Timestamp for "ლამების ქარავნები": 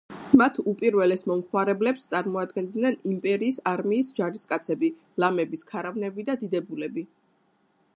5.25-6.31